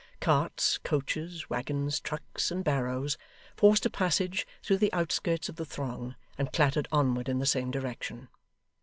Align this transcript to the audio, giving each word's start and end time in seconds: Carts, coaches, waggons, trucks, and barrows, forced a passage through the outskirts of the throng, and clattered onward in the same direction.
Carts, 0.19 0.79
coaches, 0.79 1.47
waggons, 1.47 1.99
trucks, 1.99 2.49
and 2.49 2.63
barrows, 2.63 3.19
forced 3.55 3.85
a 3.85 3.89
passage 3.91 4.47
through 4.63 4.77
the 4.79 4.91
outskirts 4.93 5.47
of 5.47 5.57
the 5.57 5.63
throng, 5.65 6.15
and 6.39 6.51
clattered 6.51 6.87
onward 6.91 7.29
in 7.29 7.37
the 7.37 7.45
same 7.45 7.69
direction. 7.69 8.27